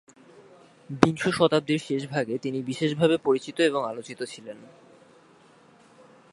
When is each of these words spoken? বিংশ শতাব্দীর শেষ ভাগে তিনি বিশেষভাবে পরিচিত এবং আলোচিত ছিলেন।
বিংশ 0.89 1.23
শতাব্দীর 1.29 1.79
শেষ 1.79 2.01
ভাগে 2.07 2.35
তিনি 2.37 2.59
বিশেষভাবে 2.61 3.15
পরিচিত 3.17 3.57
এবং 3.61 3.81
আলোচিত 3.89 4.19
ছিলেন। 4.23 4.57